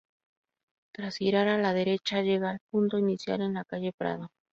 Tras 0.95 1.17
girar 1.17 1.47
a 1.47 1.59
la 1.59 1.75
derecha 1.75 2.23
llega 2.23 2.49
al 2.49 2.57
punto 2.71 2.97
inicial 2.97 3.41
en 3.41 3.53
la 3.53 3.65
Calle 3.65 3.93
Prado. 3.95 4.31